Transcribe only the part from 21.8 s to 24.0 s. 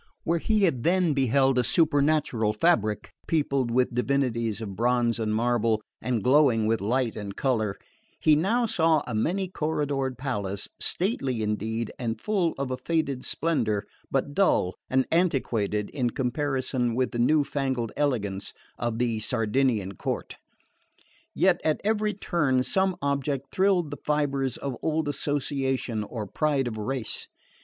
every turn some object thrilled the